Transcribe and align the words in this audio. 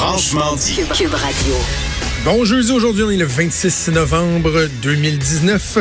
Franchement 0.00 0.54
dit. 0.54 0.78
Cube 0.94 1.12
Radio. 1.12 1.54
Bon 2.24 2.44
jeudi, 2.44 2.70
aujourd'hui, 2.70 3.02
on 3.02 3.10
est 3.10 3.16
le 3.16 3.24
26 3.24 3.88
novembre 3.88 4.68
2019. 4.80 5.78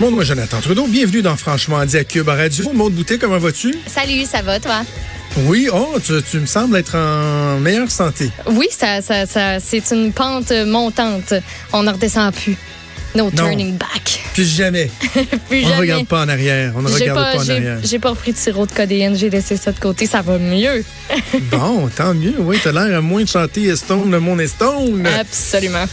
Mon 0.00 0.10
nom 0.10 0.20
est 0.20 0.24
Jonathan 0.24 0.60
Trudeau. 0.60 0.88
Bienvenue 0.88 1.22
dans 1.22 1.36
Franchement 1.36 1.84
dit 1.84 1.96
à 1.96 2.02
Cube 2.02 2.26
Radio. 2.26 2.72
Maud 2.72 2.92
Boutet, 2.92 3.18
comment 3.18 3.38
vas-tu? 3.38 3.72
Salut, 3.86 4.24
ça 4.24 4.42
va 4.42 4.58
toi? 4.58 4.80
Oui, 5.44 5.68
oh, 5.72 5.94
tu, 6.04 6.14
tu 6.28 6.40
me 6.40 6.46
sembles 6.46 6.76
être 6.78 6.96
en 6.96 7.60
meilleure 7.60 7.92
santé. 7.92 8.32
Oui, 8.46 8.66
ça, 8.76 9.02
ça, 9.02 9.24
ça, 9.24 9.60
c'est 9.60 9.92
une 9.92 10.12
pente 10.12 10.50
montante. 10.66 11.34
On 11.72 11.84
ne 11.84 11.92
redescend 11.92 12.34
plus. 12.34 12.56
No 13.14 13.30
turning 13.30 13.76
back. 13.76 14.20
Plus 14.34 14.44
jamais. 14.56 14.90
Plus 15.48 15.64
on 15.64 15.68
ne 15.74 15.80
regarde 15.80 16.06
pas 16.06 16.22
en 16.24 16.28
arrière. 16.28 16.72
On 16.76 16.82
ne 16.82 16.88
regarde 16.88 17.18
pas, 17.18 17.36
en 17.44 17.48
arrière. 17.48 17.78
J'ai 17.82 17.98
pas 17.98 18.10
repris 18.10 18.32
de 18.32 18.36
sirop 18.36 18.66
de 18.66 18.72
codéine, 18.72 19.16
j'ai 19.16 19.30
laissé 19.30 19.56
ça 19.56 19.72
de 19.72 19.80
côté, 19.80 20.06
ça 20.06 20.22
va 20.22 20.38
mieux. 20.38 20.84
Bon, 21.50 21.88
tant 21.88 22.14
mieux. 22.14 22.34
Oui, 22.38 22.58
t'as 22.62 22.70
l'air 22.72 22.96
à 22.96 23.00
moins 23.00 23.22
de 23.24 23.28
chanter 23.28 23.74
Stone, 23.74 24.10
le 24.10 24.20
monde 24.20 24.40
est 24.40 24.46
Stone. 24.46 25.04
Absolument. 25.06 25.84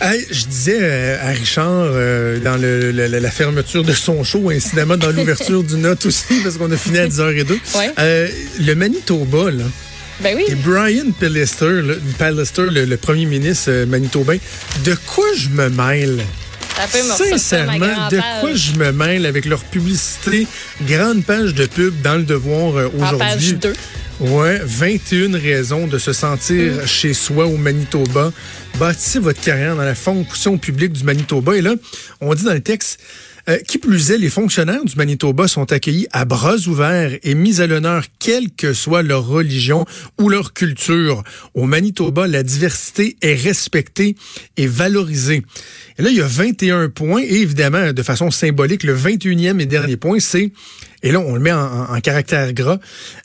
Hey, 0.00 0.26
je 0.30 0.44
disais 0.46 0.78
euh, 0.80 1.18
à 1.22 1.28
Richard 1.30 1.68
euh, 1.70 2.40
dans 2.40 2.56
le, 2.56 2.90
le- 2.90 3.06
la 3.06 3.30
fermeture 3.30 3.84
de 3.84 3.92
son 3.92 4.24
show, 4.24 4.50
incidemment 4.50 4.96
dans 4.96 5.10
l'ouverture 5.12 5.62
du 5.62 5.76
note 5.76 6.04
aussi, 6.06 6.40
parce 6.42 6.56
qu'on 6.58 6.70
a 6.72 6.76
fini 6.76 6.98
à 6.98 7.06
10h02. 7.06 7.52
Ouais. 7.76 7.92
Euh, 8.00 8.28
le 8.58 8.74
Manitoba, 8.74 9.52
là. 9.52 9.62
Ben 10.20 10.36
oui. 10.36 10.44
Et 10.48 10.54
Brian 10.56 11.06
Pallister, 11.18 11.80
Pallister, 12.18 12.66
le, 12.70 12.84
le 12.84 12.96
premier 12.96 13.26
ministre 13.26 13.70
euh, 13.70 13.86
manitobain, 13.86 14.36
de 14.84 14.96
quoi 15.06 15.24
je 15.36 15.48
me 15.50 15.68
mêle? 15.70 16.24
Sincèrement, 17.16 18.08
de 18.10 18.20
quoi 18.40 18.54
je 18.54 18.72
me 18.72 18.92
mêle 18.92 19.26
avec 19.26 19.44
leur 19.44 19.60
publicité, 19.64 20.46
grande 20.82 21.24
page 21.24 21.54
de 21.54 21.66
pub 21.66 22.00
dans 22.02 22.16
le 22.16 22.22
devoir 22.24 22.76
euh, 22.76 22.88
page 22.88 23.12
aujourd'hui. 23.12 23.52
2. 23.54 23.72
Ouais, 24.20 24.60
21 24.62 25.36
raisons 25.38 25.86
de 25.86 25.98
se 25.98 26.12
sentir 26.12 26.72
Mm. 26.74 26.86
chez 26.86 27.14
soi 27.14 27.46
au 27.46 27.56
Manitoba. 27.56 28.32
Bâtissez 28.78 29.18
votre 29.18 29.40
carrière 29.40 29.76
dans 29.76 29.82
la 29.84 29.94
fonction 29.94 30.56
publique 30.58 30.92
du 30.92 31.04
Manitoba. 31.04 31.56
Et 31.56 31.62
là, 31.62 31.74
on 32.20 32.32
dit 32.34 32.44
dans 32.44 32.52
le 32.54 32.60
texte, 32.60 33.00
euh, 33.48 33.58
qui 33.58 33.78
plus 33.78 34.10
est, 34.10 34.18
les 34.18 34.30
fonctionnaires 34.30 34.84
du 34.84 34.96
Manitoba 34.96 35.48
sont 35.48 35.70
accueillis 35.72 36.06
à 36.12 36.24
bras 36.24 36.56
ouverts 36.66 37.18
et 37.22 37.34
mis 37.34 37.60
à 37.60 37.66
l'honneur, 37.66 38.04
quelle 38.18 38.50
que 38.50 38.72
soit 38.72 39.02
leur 39.02 39.26
religion 39.26 39.84
ou 40.18 40.28
leur 40.28 40.52
culture. 40.54 41.22
Au 41.54 41.64
Manitoba, 41.66 42.26
la 42.26 42.42
diversité 42.42 43.16
est 43.22 43.34
respectée 43.34 44.16
et 44.56 44.66
valorisée. 44.66 45.42
Et 45.98 46.02
là, 46.02 46.10
il 46.10 46.16
y 46.16 46.22
a 46.22 46.26
21 46.26 46.88
points 46.88 47.22
et 47.22 47.34
évidemment, 47.34 47.92
de 47.92 48.02
façon 48.02 48.30
symbolique, 48.30 48.82
le 48.82 48.96
21e 48.96 49.60
et 49.60 49.66
dernier 49.66 49.96
point, 49.96 50.20
c'est 50.20 50.52
et 51.02 51.12
là, 51.12 51.20
on 51.20 51.34
le 51.34 51.40
met 51.40 51.52
en, 51.52 51.58
en- 51.60 51.94
en 51.94 52.00
caractère 52.00 52.54
gras. 52.54 52.78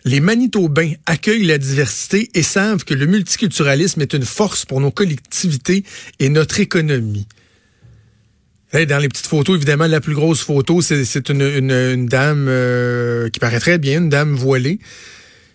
Les 0.04 0.20
Manitobains 0.20 0.92
accueillent 1.06 1.46
la 1.46 1.58
diversité 1.58 2.30
et 2.34 2.44
savent 2.44 2.84
que 2.84 2.94
le 2.94 3.06
multiculturalisme 3.06 4.02
est 4.02 4.12
une 4.14 4.26
force 4.26 4.66
pour 4.66 4.82
nos 4.82 4.92
collectivités 4.92 5.86
et 6.20 6.28
notre 6.28 6.60
économie. 6.60 7.26
Hey, 8.72 8.86
dans 8.86 9.00
les 9.00 9.10
petites 9.10 9.26
photos, 9.28 9.56
évidemment, 9.56 9.88
la 9.88 10.00
plus 10.00 10.14
grosse 10.14 10.42
photo, 10.42 10.82
c'est 10.82 11.30
une, 11.30 11.42
une- 11.42 11.72
une 11.72 12.06
dame 12.06 12.46
euh, 12.48 13.30
qui 13.30 13.40
paraît 13.40 13.60
très 13.60 13.78
bien, 13.80 13.98
une 14.00 14.10
dame 14.10 14.36
voilée. 14.36 14.80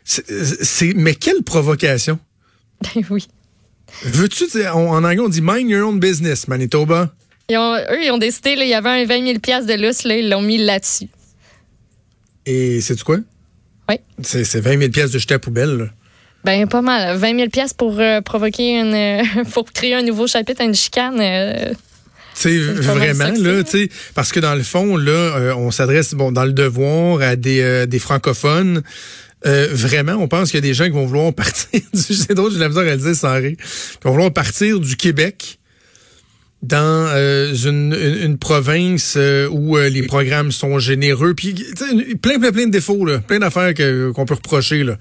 C'est- 0.04 0.94
mais 0.94 1.14
quelle 1.14 1.42
provocation! 1.42 2.18
Ben 2.94 3.02
oui. 3.10 3.26
Veux-tu 4.02 4.46
dire, 4.48 4.76
on- 4.76 4.90
en 4.90 5.04
anglais, 5.04 5.20
on 5.20 5.28
dit 5.28 5.40
mind 5.42 5.70
your 5.70 5.88
own 5.88 6.00
business, 6.00 6.48
Manitoba? 6.48 7.14
Ils 7.48 7.56
ont- 7.56 7.76
eux, 7.76 8.04
ils 8.04 8.10
ont 8.10 8.18
décidé, 8.18 8.56
là, 8.56 8.64
il 8.64 8.70
y 8.70 8.74
avait 8.74 8.88
un 8.90 9.04
20 9.06 9.24
000 9.26 9.38
piastres 9.38 9.68
de 9.72 9.80
lousse, 9.80 10.02
là, 10.04 10.16
ils 10.16 10.28
l'ont 10.28 10.42
mis 10.42 10.58
là-dessus. 10.58 11.08
Et 12.46 12.80
c'est 12.80 13.00
quoi? 13.02 13.18
Oui. 13.88 13.96
C'est 14.22 14.44
c'est 14.44 14.60
20 14.60 14.78
000 14.78 14.90
pièces 14.90 15.12
de 15.12 15.18
jeter 15.18 15.34
à 15.34 15.38
poubelle. 15.38 15.76
là. 15.78 15.84
Ben, 16.44 16.66
pas 16.68 16.82
mal. 16.82 17.16
20 17.16 17.36
000 17.36 17.48
piastres 17.50 17.76
pour 17.76 17.98
euh, 18.00 18.20
provoquer 18.20 18.78
une. 18.80 19.44
pour 19.52 19.72
créer 19.72 19.94
un 19.94 20.02
nouveau 20.02 20.26
chapitre, 20.26 20.62
une 20.62 20.74
chicane. 20.74 21.18
euh, 21.20 21.72
Tu 22.34 22.40
sais, 22.50 22.74
pas 22.86 22.94
mal 22.94 23.14
vraiment, 23.14 23.42
là, 23.42 23.62
c'est, 23.64 23.64
tu 23.64 23.84
sais, 23.84 23.90
parce 24.14 24.32
que 24.32 24.40
dans 24.40 24.54
le 24.54 24.62
fond, 24.62 24.96
là, 24.96 25.10
euh, 25.12 25.54
on 25.54 25.70
s'adresse, 25.70 26.14
bon, 26.14 26.32
dans 26.32 26.44
le 26.44 26.52
devoir 26.52 27.20
à 27.22 27.36
des, 27.36 27.60
euh, 27.60 27.86
des 27.86 27.98
francophones. 27.98 28.82
Euh, 29.46 29.68
vraiment, 29.70 30.14
on 30.14 30.26
pense 30.26 30.50
qu'il 30.50 30.56
y 30.58 30.62
a 30.64 30.66
des 30.66 30.72
gens 30.74 30.84
qui 30.86 30.90
vont 30.92 31.04
vouloir 31.06 31.32
partir 31.34 31.80
du, 31.92 32.00
c'est 32.14 32.34
drôle, 32.34 32.50
j'ai 32.52 32.58
la 32.58 32.68
misère 32.68 32.82
à 32.84 32.90
le 32.92 32.96
dire 32.96 33.14
sans 33.14 33.34
rire, 33.34 33.56
qui 33.58 33.98
vont 34.02 34.12
vouloir 34.12 34.32
partir 34.32 34.80
du 34.80 34.96
Québec 34.96 35.58
dans 36.62 37.06
euh, 37.12 37.54
une, 37.54 37.92
une, 37.94 38.22
une 38.24 38.38
province 38.38 39.14
euh, 39.18 39.46
où 39.50 39.76
euh, 39.76 39.90
les 39.90 40.02
programmes 40.04 40.50
sont 40.50 40.78
généreux, 40.78 41.34
puis 41.34 41.52
tu 41.54 41.64
sais, 41.76 41.92
une- 41.92 42.18
plein, 42.18 42.38
plein, 42.38 42.52
plein 42.52 42.66
de 42.66 42.70
défauts, 42.70 43.04
là, 43.04 43.18
plein 43.18 43.38
d'affaires 43.38 43.74
que- 43.74 44.12
qu'on 44.12 44.24
peut 44.24 44.34
reprocher, 44.34 44.82
là. 44.82 44.96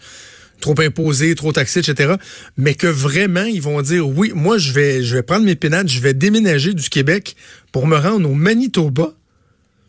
Trop 0.63 0.79
imposé, 0.79 1.35
trop 1.35 1.51
taxé, 1.51 1.81
etc. 1.81 2.13
Mais 2.55 2.73
que 2.73 2.87
vraiment, 2.87 3.43
ils 3.43 3.61
vont 3.61 3.81
dire, 3.81 4.07
oui, 4.07 4.31
moi, 4.33 4.57
je 4.57 4.71
vais, 4.71 5.03
je 5.03 5.17
vais 5.17 5.21
prendre 5.21 5.43
mes 5.43 5.55
pénates, 5.55 5.89
je 5.89 5.99
vais 5.99 6.13
déménager 6.13 6.73
du 6.73 6.87
Québec 6.87 7.35
pour 7.73 7.85
me 7.85 7.97
rendre 7.97 8.29
au 8.29 8.33
Manitoba. 8.33 9.11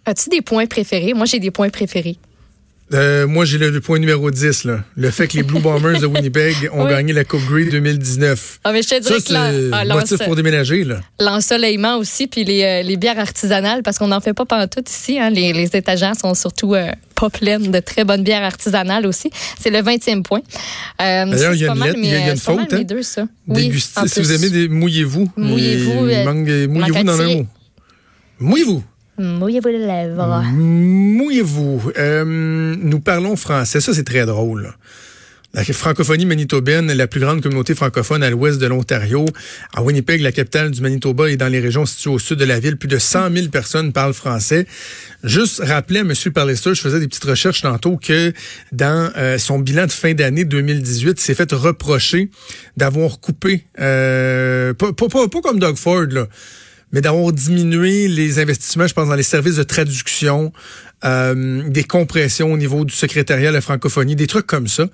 As-tu 0.04 0.30
des 0.30 0.42
points 0.42 0.66
préférés? 0.66 1.14
Moi, 1.14 1.26
j'ai 1.26 1.38
des 1.38 1.52
points 1.52 1.70
préférés. 1.70 2.16
Euh, 2.94 3.26
moi, 3.26 3.44
j'ai 3.44 3.58
le, 3.58 3.70
le 3.70 3.80
point 3.80 3.98
numéro 3.98 4.30
10, 4.30 4.64
là. 4.64 4.84
Le 4.96 5.10
fait 5.10 5.26
que 5.26 5.36
les 5.36 5.42
Blue 5.42 5.60
Bombers 5.60 6.00
de 6.00 6.06
Winnipeg 6.06 6.54
ont 6.72 6.84
Oui. 6.84 6.90
gagné 6.90 7.12
la 7.12 7.24
Coupe 7.24 7.44
Grey 7.46 7.64
2019. 7.64 8.60
Ah, 8.64 8.72
mais 8.72 8.82
je 8.82 8.88
te 8.88 9.00
dirais 9.00 9.20
que 9.20 9.32
l'en- 9.32 9.70
ah, 9.76 9.84
motif 9.94 10.12
l'enso- 10.12 10.24
pour 10.24 10.36
déménager, 10.36 10.84
là. 10.84 11.00
l'ensoleillement 11.20 11.96
aussi, 11.98 12.26
puis 12.28 12.44
les, 12.44 12.62
euh, 12.62 12.82
les 12.82 12.96
bières 12.96 13.18
artisanales, 13.18 13.82
parce 13.82 13.98
qu'on 13.98 14.08
n'en 14.08 14.20
fait 14.20 14.32
pas 14.32 14.44
pendant 14.44 14.68
tout 14.68 14.84
ici. 14.88 15.18
Hein. 15.18 15.30
Les, 15.30 15.52
les 15.52 15.74
étagères 15.76 16.14
sont 16.14 16.34
surtout 16.34 16.74
euh, 16.74 16.92
pas 17.16 17.30
pleines 17.30 17.70
de 17.70 17.80
très 17.80 18.04
bonnes 18.04 18.22
bières 18.22 18.44
artisanales 18.44 19.06
aussi. 19.06 19.30
C'est 19.60 19.70
le 19.70 19.78
20e 19.78 20.22
point. 20.22 20.40
Euh, 21.02 21.24
D'ailleurs, 21.26 21.54
il 21.54 21.60
y 21.62 21.66
a 21.66 21.72
une 21.74 21.82
lettre, 21.84 21.98
il 22.00 22.08
y 22.10 22.14
a- 22.14 22.30
une 22.32 22.36
faute, 22.38 22.72
hein. 22.72 22.82
deux, 22.82 23.02
ça. 23.02 23.26
Oui, 23.48 23.62
Dégustez. 23.68 24.00
en 24.00 24.06
si 24.06 24.20
vous 24.20 24.32
aimez 24.32 24.68
mouillez-vous. 24.68 25.32
Mouillez-vous, 25.36 26.06
euh, 26.06 26.66
Mouillez-vous 26.68 27.02
dans 27.04 27.20
un 27.20 27.34
mot. 27.34 27.46
Mouillez-vous. 28.38 28.84
Mouillez-vous 29.18 29.68
les 29.68 29.86
lèvres. 29.86 30.42
Mouillez-vous. 30.52 31.92
Euh, 31.96 32.74
nous 32.76 33.00
parlons 33.00 33.36
français. 33.36 33.80
Ça, 33.80 33.94
c'est 33.94 34.04
très 34.04 34.26
drôle. 34.26 34.74
La 35.54 35.62
francophonie 35.62 36.26
manitobaine, 36.26 36.92
la 36.92 37.06
plus 37.06 37.20
grande 37.20 37.40
communauté 37.40 37.76
francophone 37.76 38.24
à 38.24 38.30
l'ouest 38.30 38.58
de 38.58 38.66
l'Ontario. 38.66 39.24
À 39.72 39.84
Winnipeg, 39.84 40.20
la 40.20 40.32
capitale 40.32 40.72
du 40.72 40.80
Manitoba 40.80 41.30
et 41.30 41.36
dans 41.36 41.46
les 41.46 41.60
régions 41.60 41.86
situées 41.86 42.10
au 42.10 42.18
sud 42.18 42.40
de 42.40 42.44
la 42.44 42.58
ville, 42.58 42.76
plus 42.76 42.88
de 42.88 42.98
100 42.98 43.32
000 43.32 43.48
personnes 43.50 43.92
parlent 43.92 44.14
français. 44.14 44.66
Juste 45.22 45.62
rappeler 45.64 46.00
à 46.00 46.02
M. 46.02 46.12
Pallister, 46.34 46.74
je 46.74 46.80
faisais 46.80 46.98
des 46.98 47.06
petites 47.06 47.22
recherches 47.22 47.62
tantôt, 47.62 47.96
que 47.96 48.32
dans 48.72 49.12
euh, 49.16 49.38
son 49.38 49.60
bilan 49.60 49.86
de 49.86 49.92
fin 49.92 50.12
d'année 50.12 50.44
2018, 50.44 51.10
il 51.10 51.20
s'est 51.20 51.34
fait 51.34 51.52
reprocher 51.52 52.30
d'avoir 52.76 53.20
coupé, 53.20 53.64
euh, 53.78 54.74
pas 54.74 54.90
comme 55.40 55.60
Doug 55.60 55.76
Ford, 55.76 56.06
là, 56.10 56.26
mais 56.94 57.00
d'avoir 57.00 57.32
diminué 57.32 58.06
les 58.06 58.38
investissements, 58.38 58.86
je 58.86 58.94
pense, 58.94 59.08
dans 59.08 59.16
les 59.16 59.24
services 59.24 59.56
de 59.56 59.64
traduction, 59.64 60.52
euh, 61.04 61.68
des 61.68 61.82
compressions 61.82 62.52
au 62.52 62.56
niveau 62.56 62.84
du 62.84 62.94
secrétariat 62.94 63.48
à 63.48 63.52
la 63.52 63.60
francophonie, 63.60 64.14
des 64.14 64.28
trucs 64.28 64.46
comme 64.46 64.68
ça. 64.68 64.86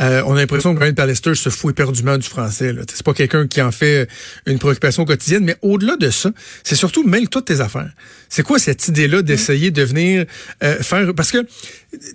Euh, 0.00 0.22
on 0.26 0.36
a 0.36 0.40
l'impression 0.40 0.72
que 0.72 0.78
Brian 0.78 0.94
Pallister 0.94 1.34
se 1.34 1.50
fout 1.50 1.72
éperdument 1.72 2.16
du 2.16 2.26
français. 2.26 2.74
C'est 2.88 3.04
pas 3.04 3.12
quelqu'un 3.12 3.46
qui 3.46 3.60
en 3.60 3.70
fait 3.70 4.08
une 4.46 4.58
préoccupation 4.58 5.04
quotidienne, 5.04 5.44
mais 5.44 5.56
au-delà 5.60 5.96
de 5.96 6.08
ça, 6.08 6.30
c'est 6.64 6.76
surtout 6.76 7.06
mêle-toi 7.06 7.42
de 7.42 7.44
tes 7.44 7.60
affaires. 7.60 7.92
C'est 8.30 8.42
quoi 8.42 8.58
cette 8.58 8.88
idée-là 8.88 9.20
d'essayer 9.20 9.70
de 9.70 9.82
venir 9.82 10.24
euh, 10.62 10.82
faire... 10.82 11.14
Parce 11.14 11.30
que 11.30 11.46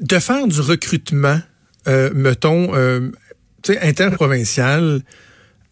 de 0.02 0.20
faire 0.20 0.48
du 0.48 0.60
recrutement, 0.60 1.40
mettons, 2.14 2.74
interprovincial, 3.82 5.02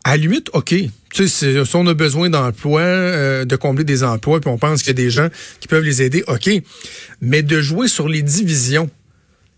à 0.04 0.12
la 0.12 0.18
limite, 0.18 0.50
OK. 0.54 0.76
Tu 1.18 1.28
sais, 1.28 1.66
si 1.66 1.76
on 1.76 1.88
a 1.88 1.96
besoin 1.96 2.30
d'emplois, 2.30 2.82
euh, 2.82 3.44
de 3.44 3.56
combler 3.56 3.84
des 3.84 4.04
emplois, 4.04 4.40
puis 4.40 4.52
on 4.52 4.60
pense 4.60 4.84
qu'il 4.84 4.90
y 4.90 5.02
a 5.02 5.04
des 5.04 5.10
gens 5.10 5.30
qui 5.60 5.68
peuvent 5.68 5.84
les 5.84 6.04
aider, 6.04 6.24
OK. 6.28 6.48
Mais 7.22 7.42
de 7.42 7.60
jouer 7.60 7.88
sur 7.88 8.08
les 8.08 8.22
divisions 8.22 8.88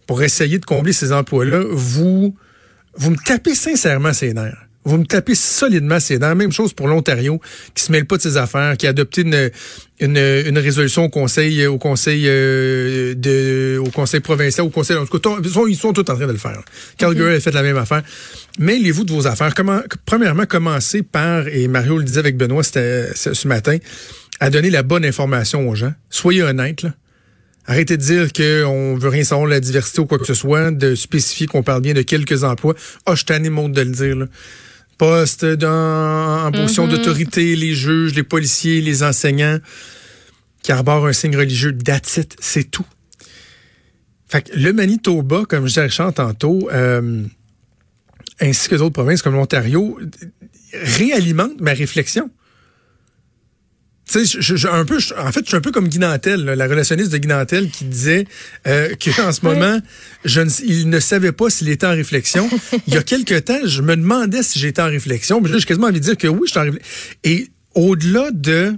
pour 0.08 0.24
essayer 0.24 0.58
de 0.58 0.66
combler 0.66 0.94
ces 0.94 1.12
emplois-là, 1.12 1.66
vous, 1.70 2.34
vous 2.96 3.12
me 3.12 3.18
tapez 3.26 3.56
sincèrement 3.56 4.14
ses 4.14 4.34
nerfs. 4.34 4.69
Vous 4.86 4.98
me 4.98 5.06
tapez 5.06 5.36
solidement 5.36 6.00
ses 6.00 6.20
nerfs. 6.20 6.36
Même 6.36 6.52
chose 6.52 6.74
pour 6.74 6.88
l'Ontario, 6.88 7.42
qui 7.76 7.84
se 7.84 7.92
mêle 7.92 8.06
pas 8.06 8.18
de 8.18 8.22
ses 8.22 8.38
affaires, 8.38 8.78
qui 8.78 8.88
a 8.88 8.92
adopté 8.92 9.22
une, 9.22 9.52
une, 10.00 10.18
une 10.18 10.58
résolution 10.58 11.04
au 11.04 11.10
conseil, 11.10 11.68
au 11.68 11.78
conseil 11.78 12.24
euh, 12.28 13.14
de, 13.14 13.78
au 13.78 13.90
conseil 13.90 14.22
provincial, 14.22 14.66
au 14.66 14.70
conseil, 14.70 14.96
en 14.98 15.06
tout 15.06 15.20
cas, 15.20 15.30
ils 15.44 15.50
sont, 15.50 15.68
ils 15.68 15.76
sont 15.76 15.92
tous 15.92 16.02
en 16.02 16.16
train 16.16 16.26
de 16.26 16.32
le 16.32 16.38
faire. 16.38 16.62
Calgary 16.98 17.36
a 17.36 17.40
fait 17.40 17.52
la 17.52 17.62
même 17.62 17.78
affaire. 17.78 18.04
Mêlez-vous 18.58 19.04
de 19.04 19.12
vos 19.12 19.28
affaires. 19.28 19.54
Comment, 19.54 19.82
premièrement, 20.06 20.46
commencez 20.46 21.04
par, 21.04 21.48
et 21.50 21.68
Mario 21.68 21.98
le 21.98 22.06
disait 22.06 22.20
avec 22.20 22.38
Benoît 22.38 22.64
c'était 22.64 23.10
ce 23.16 23.48
matin, 23.48 23.78
à 24.40 24.50
donner 24.50 24.70
la 24.70 24.84
bonne 24.84 25.04
information 25.04 25.68
aux 25.68 25.76
gens. 25.76 25.94
Soyez 26.10 26.42
honnêtes, 26.42 26.84
là. 26.84 26.94
Arrêtez 27.68 27.98
de 27.98 28.02
dire 28.02 28.34
qu'on 28.34 28.96
veut 28.96 29.10
rien 29.10 29.24
savoir 29.24 29.48
de 29.48 29.54
la 29.54 29.60
diversité 29.60 30.02
ou 30.02 30.08
quoi 30.08 30.18
que 30.18 30.26
ce 30.26 30.34
soit, 30.34 30.72
de 30.72 30.96
spécifier 30.96 31.46
qu'on 31.46 31.62
parle 31.62 31.82
bien 31.82 31.94
de 31.94 32.02
quelques 32.02 32.44
emplois. 32.44 32.74
Ah, 33.06 33.14
je 33.14 33.50
montre 33.50 33.76
de 33.76 33.82
le 33.82 33.92
dire, 33.92 34.16
là. 34.16 34.26
Poste 35.00 35.46
dans, 35.46 36.46
en 36.46 36.52
position 36.52 36.88
d'autorité, 36.88 37.56
les 37.56 37.74
juges, 37.74 38.14
les 38.14 38.24
policiers, 38.24 38.82
les 38.82 39.02
enseignants 39.02 39.60
qui 40.62 40.74
arborent 40.74 41.08
un 41.08 41.14
signe 41.14 41.36
religieux, 41.36 41.76
that's 41.76 42.18
it, 42.18 42.36
c'est 42.40 42.70
tout. 42.70 42.86
Fait 44.28 44.44
que 44.44 44.56
le 44.56 44.74
Manitoba, 44.74 45.46
comme 45.48 45.64
je 45.64 45.70
disais 45.70 45.82
Richard 45.84 46.14
tantôt, 46.14 46.70
euh, 46.72 47.24
ainsi 48.42 48.68
que 48.70 48.76
d'autres 48.76 48.94
provinces 48.94 49.22
comme 49.22 49.36
l'Ontario, 49.36 49.98
réalimentent 50.74 51.62
ma 51.62 51.74
réflexion. 51.74 52.30
Tu 54.12 54.26
sais, 54.26 54.42
je, 54.42 54.68
un 54.68 54.86
peu, 54.86 54.98
en 55.18 55.32
fait, 55.32 55.42
je 55.42 55.50
suis 55.50 55.56
un 55.56 55.62
peu 55.62 55.72
comme 55.72 55.88
Guy 55.88 56.00
Nantel, 56.00 56.44
la 56.44 56.68
relationniste 56.68 57.12
de 57.12 57.18
Guy 57.18 57.28
Nantel 57.28 57.70
qui 57.70 57.86
disait 57.86 58.26
euh, 58.68 58.96
qu'en 59.16 59.32
ce 59.32 59.46
moment, 59.46 59.80
je 60.26 60.42
ne, 60.42 60.50
il 60.66 60.90
ne 60.90 61.00
savait 61.00 61.32
pas 61.32 61.52
s'il 61.52 61.70
était 61.70 61.86
en 61.86 61.92
réflexion. 61.92 62.50
il 62.88 62.96
y 62.96 62.98
a 62.98 63.04
quelque 63.04 63.38
temps, 63.38 63.60
je 63.66 63.84
me 63.84 63.96
demandais 63.96 64.42
si 64.42 64.58
j'étais 64.58 64.82
en 64.82 64.88
réflexion. 64.88 65.42
Mais 65.42 65.50
là, 65.50 65.60
j'ai 65.60 65.66
quasiment 65.66 65.88
envie 65.88 66.00
de 66.00 66.06
dire 66.06 66.18
que 66.18 66.28
oui, 66.28 66.42
je 66.46 66.52
suis 66.52 66.60
en 66.60 66.64
réflexion. 66.64 66.92
Et 67.24 67.50
au-delà 67.76 68.32
de, 68.32 68.74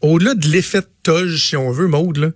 au-delà 0.00 0.34
de 0.34 0.48
l'effet 0.48 0.80
de 0.80 0.88
toge, 1.02 1.36
si 1.48 1.56
on 1.56 1.70
veut, 1.70 1.86
Maude, 1.86 2.16
là, 2.16 2.30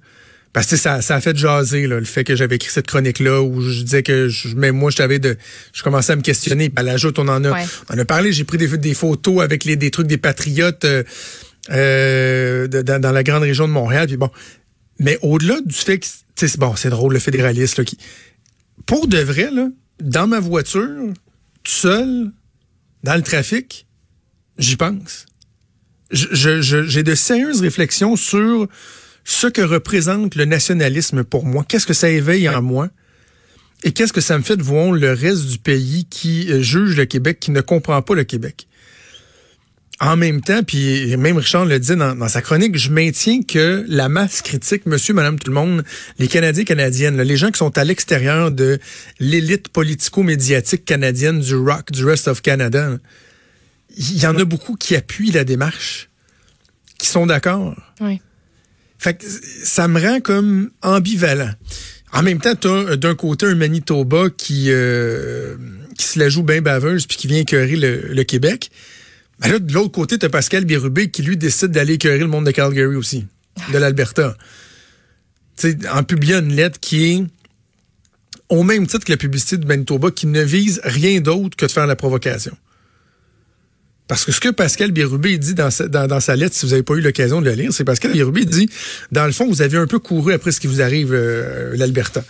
parce 0.53 0.67
que 0.67 0.77
ça, 0.77 1.01
ça 1.01 1.15
a 1.15 1.21
fait 1.21 1.37
jaser 1.37 1.87
là, 1.87 2.01
le 2.01 2.05
fait 2.05 2.25
que 2.25 2.35
j'avais 2.35 2.57
écrit 2.57 2.71
cette 2.71 2.89
chronique-là 2.89 3.41
où 3.41 3.63
je 3.63 3.83
disais 3.83 4.03
que 4.03 4.29
je, 4.29 4.49
même 4.57 4.77
moi, 4.77 4.91
j'avais 4.91 5.21
de. 5.21 5.37
Je 5.73 5.83
commençais 5.83 6.13
à 6.13 6.17
me 6.17 6.23
questionner. 6.23 6.73
À 6.75 6.83
l'ajout, 6.83 7.13
on 7.19 7.29
en 7.29 7.45
a. 7.45 7.65
On 7.89 7.95
en 7.95 7.99
a 7.99 8.05
parlé, 8.05 8.33
j'ai 8.33 8.45
pris 8.45 8.59
des, 8.59 8.67
des, 8.77 8.95
photos 8.95 9.43
avec 9.43 9.65
les, 9.65 9.77
des 9.77 9.93
trucs 9.93 10.09
des 10.09 10.19
patriotes 10.19 10.85
euh, 10.85 11.05
euh, 11.69 12.67
dans, 12.69 13.13
la 13.13 13.23
grande 13.23 13.43
région 13.43 13.69
de 13.69 13.73
Montréal. 13.73 14.07
Puis 14.07 14.17
bon. 14.17 14.31
Mais 14.99 15.19
au-delà 15.23 15.61
du 15.61 15.75
fait 15.75 15.99
que 15.99 16.07
c'est 16.37 16.59
bon, 16.59 16.75
c'est 16.77 16.91
drôle, 16.91 17.13
le 17.13 17.19
fédéraliste 17.19 17.79
là, 17.79 17.85
qui. 17.85 17.99
Pour 18.87 19.07
de 19.07 19.19
vrai, 19.19 19.51
là, 19.51 19.69
dans 20.01 20.27
ma 20.27 20.41
voiture, 20.41 21.13
tout 21.63 21.73
seul, 21.73 22.33
dans 23.03 23.15
le 23.15 23.23
trafic, 23.23 23.87
j'y 24.59 24.77
pense. 24.77 25.27
J'ai 26.11 26.63
je, 26.63 27.01
de 27.01 27.15
sérieuses 27.15 27.61
réflexions 27.61 28.17
sur 28.17 28.67
ce 29.25 29.47
que 29.47 29.61
représente 29.61 30.35
le 30.35 30.45
nationalisme 30.45 31.25
pour 31.25 31.45
moi, 31.45 31.65
qu'est-ce 31.69 31.87
que 31.87 31.93
ça 31.93 32.09
éveille 32.09 32.49
en 32.49 32.63
moi? 32.63 32.89
Et 33.85 33.93
qu'est-ce 33.93 34.13
que 34.13 34.21
ça 34.21 34.37
me 34.37 34.43
fait 34.43 34.57
de 34.57 34.63
voir 34.63 34.93
le 34.93 35.13
reste 35.13 35.47
du 35.47 35.59
pays 35.59 36.05
qui 36.05 36.51
euh, 36.51 36.61
juge 36.61 36.97
le 36.97 37.07
Québec, 37.07 37.39
qui 37.41 37.51
ne 37.51 37.61
comprend 37.61 38.03
pas 38.03 38.15
le 38.15 38.25
Québec? 38.25 38.67
En 40.01 40.17
même 40.17 40.41
temps, 40.41 40.63
puis 40.63 41.15
même 41.19 41.37
Richard 41.37 41.67
le 41.67 41.79
dit 41.79 41.95
dans, 41.95 42.29
sa 42.29 42.41
chronique, 42.41 42.79
je 42.79 42.91
maintiens 42.91 43.43
que 43.43 43.85
la 43.87 44.09
masse 44.09 44.41
critique, 44.41 44.87
monsieur, 44.87 45.13
madame, 45.13 45.39
tout 45.39 45.51
le 45.51 45.55
monde, 45.55 45.85
les 46.19 46.27
Canadiens, 46.27 46.65
Canadiennes, 46.65 47.21
les 47.21 47.37
gens 47.37 47.51
qui 47.51 47.59
sont 47.59 47.77
à 47.77 47.85
l'extérieur 47.85 48.51
de 48.51 48.79
l'élite 49.19 49.69
politico-médiatique 49.69 50.87
canadienne, 50.87 51.41
du 51.41 51.55
rock, 51.55 51.93
du 51.93 52.05
rest 52.07 52.29
of 52.29 52.41
Canada, 52.41 52.97
il 53.97 54.19
y 54.19 54.27
en 54.27 54.37
a 54.39 54.45
beaucoup 54.45 54.75
qui 54.77 54.97
appuient 54.97 55.33
la 55.33 55.45
démarche, 55.45 56.09
qui 56.97 57.07
sont 57.07 57.27
d'accord. 57.27 57.77
Oui. 58.01 58.23
Fait 58.99 59.15
que 59.15 59.25
ça 59.65 59.89
me 59.89 60.01
rend 60.01 60.21
comme 60.21 60.71
ambivalent. 60.83 61.53
En 62.13 62.23
même 62.23 62.41
temps, 62.41 62.55
tu 62.55 62.69
as 62.69 62.71
euh, 62.71 62.97
d'un 62.97 63.15
côté 63.15 63.47
un 63.47 63.55
Manitoba 63.55 64.29
qui, 64.37 64.67
euh, 64.69 65.57
qui 65.97 66.05
se 66.05 66.19
la 66.19 66.29
joue 66.29 66.43
bien 66.43 66.61
baveuse 66.61 67.07
puis 67.07 67.17
qui 67.17 67.27
vient 67.27 67.39
écœurer 67.39 67.77
le, 67.77 68.23
Québec. 68.25 68.71
Ben 69.41 69.53
là, 69.53 69.59
de 69.59 69.73
l'autre 69.73 69.93
côté, 69.93 70.19
tu 70.19 70.27
as 70.27 70.29
Pascal 70.29 70.65
Bérubé 70.65 71.11
qui, 71.11 71.23
lui, 71.23 71.37
décide 71.37 71.71
d'aller 71.71 71.95
écœurer 71.95 72.19
le 72.19 72.27
monde 72.27 72.47
de 72.47 72.51
Calgary 72.51 72.95
aussi, 72.95 73.27
de 73.73 73.79
l'Alberta. 73.79 74.37
en 75.93 76.03
publiant 76.03 76.41
une 76.41 76.55
lettre 76.55 76.79
qui 76.81 77.05
est 77.05 77.25
au 78.49 78.63
même 78.63 78.87
titre 78.87 79.05
que 79.05 79.13
la 79.13 79.17
publicité 79.17 79.57
de 79.57 79.67
Manitoba, 79.67 80.11
qui 80.11 80.27
ne 80.27 80.43
vise 80.43 80.81
rien 80.85 81.21
d'autre 81.21 81.57
que 81.57 81.67
de 81.67 81.71
faire 81.71 81.87
la 81.87 81.97
provocation. 81.97 82.57
Parce 84.09 84.25
que 84.25 84.33
ce 84.33 84.41
que 84.41 84.49
Pascal 84.49 84.91
Bérubé 84.91 85.39
dit 85.39 85.55
dans 85.55 85.71
sa, 85.71 86.37
lettre, 86.37 86.57
si 86.57 86.67
vous 86.67 86.73
n'avez 86.73 86.83
pas 86.83 86.95
eu 86.95 87.01
l'occasion 87.01 87.41
de 87.41 87.49
le 87.49 87.55
lire, 87.55 87.73
c'est 87.73 87.85
Pascal 87.85 88.13
Bérubé 88.13 88.45
dit, 88.45 88.69
dans 89.13 89.25
le 89.25 89.31
fond, 89.31 89.47
vous 89.47 89.63
avez 89.63 89.79
un 89.79 89.87
peu 89.87 90.01
couru 90.01 90.33
après 90.33 90.51
ce 90.51 90.59
qui 90.59 90.67
vous 90.67 90.83
arrive, 90.83 91.13
euh, 91.13 91.77
l'Alberta. 91.77 92.25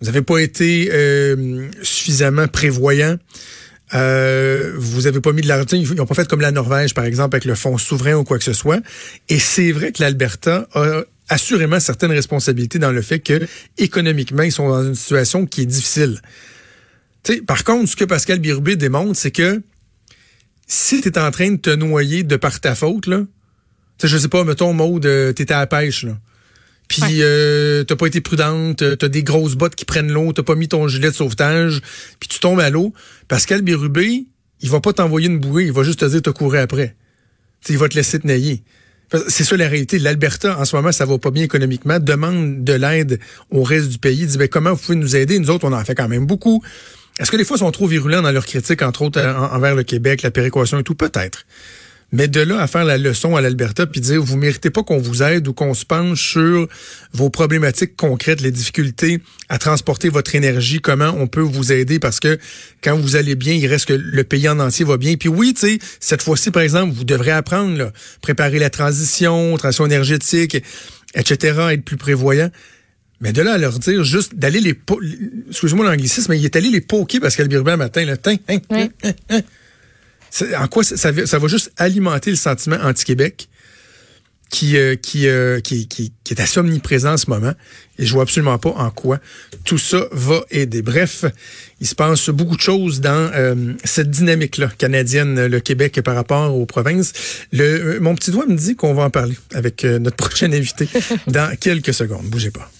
Vous 0.00 0.06
n'avez 0.06 0.20
pas 0.20 0.38
été 0.40 0.90
euh, 0.92 1.68
suffisamment 1.82 2.48
prévoyant. 2.48 3.16
Euh, 3.94 4.72
vous 4.76 5.06
avez 5.06 5.20
pas 5.20 5.32
mis 5.32 5.42
de 5.42 5.48
l'argent. 5.48 5.66
Ils 5.72 5.94
n'ont 5.94 6.06
pas 6.06 6.14
fait 6.14 6.28
comme 6.28 6.40
la 6.40 6.52
Norvège, 6.52 6.94
par 6.94 7.04
exemple, 7.04 7.36
avec 7.36 7.44
le 7.44 7.54
fonds 7.54 7.78
souverain 7.78 8.14
ou 8.14 8.24
quoi 8.24 8.38
que 8.38 8.44
ce 8.44 8.52
soit. 8.52 8.80
Et 9.28 9.38
c'est 9.38 9.72
vrai 9.72 9.92
que 9.92 10.02
l'Alberta 10.02 10.68
a 10.74 11.02
assurément 11.28 11.80
certaines 11.80 12.12
responsabilités 12.12 12.78
dans 12.78 12.92
le 12.92 13.02
fait 13.02 13.20
que 13.20 13.46
économiquement, 13.78 14.42
ils 14.42 14.52
sont 14.52 14.68
dans 14.68 14.84
une 14.84 14.94
situation 14.94 15.46
qui 15.46 15.62
est 15.62 15.66
difficile. 15.66 16.20
sais, 17.24 17.40
par 17.40 17.64
contre, 17.64 17.90
ce 17.90 17.96
que 17.96 18.04
Pascal 18.04 18.38
Birubé 18.38 18.76
démontre, 18.76 19.16
c'est 19.16 19.30
que 19.30 19.62
si 20.66 21.00
tu 21.00 21.08
es 21.08 21.18
en 21.18 21.30
train 21.30 21.52
de 21.52 21.56
te 21.56 21.70
noyer 21.70 22.22
de 22.22 22.36
par 22.36 22.60
ta 22.60 22.74
faute, 22.74 23.06
là, 23.06 23.22
je 24.02 24.18
sais 24.18 24.28
pas, 24.28 24.44
mettons, 24.44 24.72
mode, 24.72 25.06
euh, 25.06 25.32
t'étais 25.32 25.54
à 25.54 25.60
la 25.60 25.66
pêche, 25.66 26.04
là. 26.04 26.18
Puis 27.00 27.22
euh, 27.22 27.84
t'as 27.84 27.96
pas 27.96 28.06
été 28.06 28.20
prudente, 28.20 28.82
t'as 28.98 29.08
des 29.08 29.22
grosses 29.22 29.54
bottes 29.54 29.74
qui 29.74 29.84
prennent 29.84 30.12
l'eau, 30.12 30.32
t'as 30.32 30.42
pas 30.42 30.54
mis 30.54 30.68
ton 30.68 30.86
gilet 30.88 31.10
de 31.10 31.14
sauvetage, 31.14 31.80
puis 32.20 32.28
tu 32.28 32.38
tombes 32.38 32.60
à 32.60 32.70
l'eau. 32.70 32.92
Pascal 33.28 33.62
Bérubé, 33.62 34.26
il 34.60 34.70
va 34.70 34.80
pas 34.80 34.92
t'envoyer 34.92 35.28
une 35.28 35.38
bouée, 35.38 35.64
il 35.64 35.72
va 35.72 35.82
juste 35.82 36.00
te 36.00 36.04
dire 36.04 36.22
t'as 36.22 36.32
couru 36.32 36.58
après. 36.58 36.94
T'sais, 37.62 37.74
il 37.74 37.78
va 37.78 37.88
te 37.88 37.94
laisser 37.94 38.18
te 38.18 38.26
nailler. 38.26 38.62
C'est 39.28 39.44
ça 39.44 39.56
la 39.56 39.68
réalité. 39.68 39.98
L'Alberta, 39.98 40.58
en 40.58 40.64
ce 40.64 40.74
moment, 40.74 40.90
ça 40.90 41.04
va 41.04 41.18
pas 41.18 41.30
bien 41.30 41.44
économiquement, 41.44 41.98
demande 41.98 42.64
de 42.64 42.72
l'aide 42.72 43.20
au 43.50 43.62
reste 43.62 43.88
du 43.88 43.98
pays. 43.98 44.26
Dit, 44.26 44.38
ben, 44.38 44.48
comment 44.48 44.72
vous 44.72 44.78
pouvez 44.78 44.96
nous 44.96 45.16
aider? 45.16 45.38
Nous 45.38 45.50
autres, 45.50 45.66
on 45.68 45.72
en 45.72 45.84
fait 45.84 45.94
quand 45.94 46.08
même 46.08 46.26
beaucoup. 46.26 46.62
Est-ce 47.20 47.30
que 47.30 47.36
des 47.36 47.44
fois, 47.44 47.56
ils 47.56 47.60
sont 47.60 47.70
trop 47.70 47.86
virulents 47.86 48.22
dans 48.22 48.32
leur 48.32 48.46
critique, 48.46 48.80
entre 48.80 49.02
autres 49.02 49.20
envers 49.20 49.74
le 49.74 49.82
Québec, 49.82 50.22
la 50.22 50.30
péréquation 50.30 50.78
et 50.78 50.82
tout? 50.82 50.94
Peut-être. 50.94 51.44
Mais 52.12 52.28
de 52.28 52.40
là 52.40 52.60
à 52.60 52.66
faire 52.66 52.84
la 52.84 52.98
leçon 52.98 53.36
à 53.36 53.40
l'Alberta 53.40 53.86
puis 53.86 54.02
dire 54.02 54.22
vous 54.22 54.36
méritez 54.36 54.68
pas 54.68 54.82
qu'on 54.82 54.98
vous 54.98 55.22
aide 55.22 55.48
ou 55.48 55.54
qu'on 55.54 55.72
se 55.72 55.86
penche 55.86 56.32
sur 56.32 56.68
vos 57.12 57.30
problématiques 57.30 57.96
concrètes, 57.96 58.42
les 58.42 58.50
difficultés 58.50 59.20
à 59.48 59.58
transporter 59.58 60.10
votre 60.10 60.34
énergie, 60.34 60.80
comment 60.80 61.14
on 61.18 61.26
peut 61.26 61.40
vous 61.40 61.72
aider 61.72 61.98
parce 61.98 62.20
que 62.20 62.38
quand 62.82 62.96
vous 62.96 63.16
allez 63.16 63.34
bien, 63.34 63.54
il 63.54 63.66
reste 63.66 63.86
que 63.86 63.94
le 63.94 64.24
pays 64.24 64.46
en 64.48 64.60
entier 64.60 64.84
va 64.84 64.98
bien. 64.98 65.16
Puis 65.16 65.30
oui, 65.30 65.54
tu 65.54 65.60
sais, 65.60 65.78
cette 66.00 66.22
fois-ci 66.22 66.50
par 66.50 66.62
exemple, 66.62 66.92
vous 66.92 67.04
devrez 67.04 67.30
apprendre 67.30 67.78
là, 67.78 67.92
préparer 68.20 68.58
la 68.58 68.68
transition, 68.68 69.56
transition 69.56 69.86
énergétique, 69.86 70.62
etc., 71.14 71.58
être 71.72 71.84
plus 71.84 71.96
prévoyant. 71.96 72.50
Mais 73.22 73.32
de 73.32 73.40
là 73.40 73.52
à 73.52 73.58
leur 73.58 73.78
dire 73.78 74.02
juste 74.02 74.34
d'aller 74.34 74.60
les... 74.60 74.74
Excusez-moi 75.48 75.86
l'anglicisme, 75.86 76.32
mais 76.32 76.38
il 76.38 76.44
est 76.44 76.56
allé 76.56 76.70
les 76.70 76.80
poker 76.80 77.20
Pascal 77.20 77.46
Birubin 77.46 77.76
matin. 77.76 78.04
Là. 78.04 78.16
Hein, 78.26 78.36
hein, 78.48 78.88
hein, 79.30 79.40
en 80.58 80.68
quoi 80.68 80.84
ça, 80.84 81.10
va 81.10 81.48
juste 81.48 81.72
alimenter 81.76 82.30
le 82.30 82.36
sentiment 82.36 82.78
anti-Québec 82.82 83.48
qui, 84.52 84.76
euh, 84.76 84.96
qui, 84.96 85.28
euh, 85.28 85.60
qui, 85.60 85.88
qui, 85.88 86.12
est 86.30 86.40
assez 86.40 86.60
omniprésent 86.60 87.14
en 87.14 87.16
ce 87.16 87.30
moment. 87.30 87.54
Et 87.98 88.04
je 88.04 88.12
vois 88.12 88.22
absolument 88.24 88.58
pas 88.58 88.70
en 88.70 88.90
quoi 88.90 89.18
tout 89.64 89.78
ça 89.78 90.04
va 90.12 90.42
aider. 90.50 90.82
Bref, 90.82 91.24
il 91.80 91.86
se 91.86 91.94
passe 91.94 92.28
beaucoup 92.28 92.56
de 92.56 92.60
choses 92.60 93.00
dans 93.00 93.30
euh, 93.34 93.72
cette 93.84 94.10
dynamique-là 94.10 94.68
canadienne, 94.76 95.46
le 95.46 95.60
Québec 95.60 96.00
par 96.02 96.14
rapport 96.14 96.54
aux 96.54 96.66
provinces. 96.66 97.12
Le, 97.50 97.98
mon 98.00 98.14
petit 98.14 98.30
doigt 98.30 98.46
me 98.46 98.56
dit 98.56 98.76
qu'on 98.76 98.92
va 98.92 99.04
en 99.04 99.10
parler 99.10 99.36
avec 99.54 99.84
notre 99.84 100.16
prochain 100.28 100.52
invité 100.52 100.86
dans 101.26 101.56
quelques 101.56 101.94
secondes. 101.94 102.26
Bougez 102.26 102.50
pas. 102.50 102.70